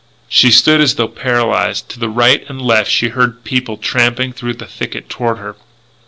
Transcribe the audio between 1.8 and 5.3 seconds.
To the right and left she heard people trampling through the thicket